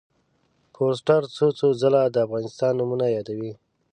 فورسټر 0.75 1.21
څو 1.35 1.45
څو 1.59 1.67
ځله 1.81 2.01
د 2.13 2.15
افغانستان 2.25 2.71
نومونه 2.79 3.05
یادوي. 3.15 3.53